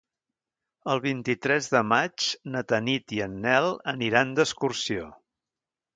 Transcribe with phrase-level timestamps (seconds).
[0.93, 5.07] El vint-i-tres de maig na Tanit i en Nel aniran d'excursió.